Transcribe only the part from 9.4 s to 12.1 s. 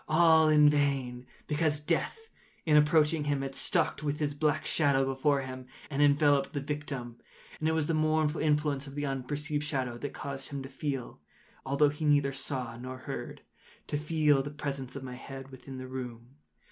shadow that caused him to feel—although he